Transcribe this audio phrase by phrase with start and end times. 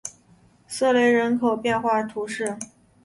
[0.65, 2.57] 瑟雷人口变化图示